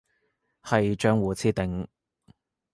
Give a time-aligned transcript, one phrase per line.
[0.63, 1.87] 係賬戶設定